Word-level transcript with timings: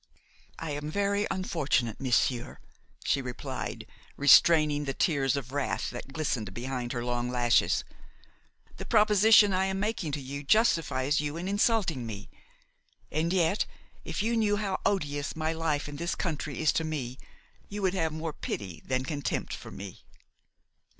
"I 0.57 0.71
am 0.71 0.89
very 0.89 1.27
unfortunate, 1.29 2.01
monsieur," 2.01 2.57
she 3.03 3.21
replied, 3.21 3.85
restraining 4.17 4.85
the 4.85 4.95
tears 4.95 5.35
of 5.37 5.51
wrath 5.51 5.91
that 5.91 6.11
glistened 6.11 6.55
behind 6.55 6.91
her 6.91 7.05
long 7.05 7.29
lashes; 7.29 7.83
"the 8.77 8.83
proposition 8.87 9.53
I 9.53 9.65
am 9.65 9.79
making 9.79 10.13
to 10.13 10.19
you 10.19 10.41
justifies 10.43 11.21
you 11.21 11.37
in 11.37 11.47
insulting 11.47 12.07
me; 12.07 12.31
and 13.11 13.31
yet, 13.31 13.67
if 14.03 14.23
you 14.23 14.35
knew 14.35 14.55
how 14.57 14.79
odious 14.87 15.35
my 15.35 15.53
life 15.53 15.87
in 15.87 15.97
this 15.97 16.15
country 16.15 16.59
is 16.59 16.73
to 16.73 16.83
me, 16.83 17.19
you 17.69 17.83
would 17.83 17.93
have 17.93 18.11
more 18.11 18.33
pity 18.33 18.81
than 18.83 19.03
contempt 19.03 19.53
for 19.53 19.69
me." 19.69 20.03